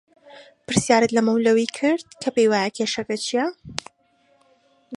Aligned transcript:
پرسیارت 0.67 1.09
لە 1.13 1.21
مەولەوی 1.27 1.67
کرد 1.77 2.05
کە 2.21 2.29
پێی 2.35 2.49
وایە 2.51 2.69
کێشەکە 2.77 3.15
چییە؟ 3.25 3.45